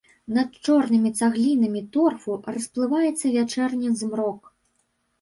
Над 0.35 0.55
чорнымі 0.67 1.11
цаглінамі 1.19 1.85
торфу 1.97 2.31
расплываецца 2.57 3.35
вячэрні 3.39 3.97
змрок. 4.05 4.55